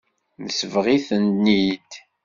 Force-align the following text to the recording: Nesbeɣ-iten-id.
Nesbeɣ-iten-id. 0.45 1.91